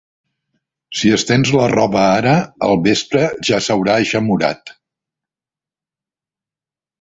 [1.01, 2.33] Si estens la roba ara,
[2.69, 4.73] al vespre ja s'haurà eixamorat.